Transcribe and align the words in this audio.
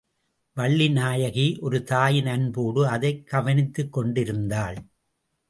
வள்ளிநாயகி 0.55 1.59
ஒரு 1.59 1.83
தாயின் 1.83 2.25
அன்போடு 2.25 2.87
அதைக் 2.87 3.29
கவனித்துக்கொண்டிருந்தாள். 3.31 4.77